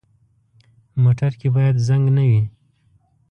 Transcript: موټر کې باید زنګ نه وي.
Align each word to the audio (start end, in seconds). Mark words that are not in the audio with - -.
موټر 1.01 1.31
کې 1.39 1.47
باید 1.55 1.75
زنګ 1.87 2.05
نه 2.15 2.23
وي. 2.29 2.41